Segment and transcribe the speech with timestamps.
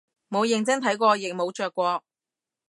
[0.31, 2.03] 冇認真睇過亦冇着過